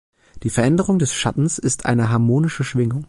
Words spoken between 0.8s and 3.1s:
des Schattens ist eine harmonische Schwingung.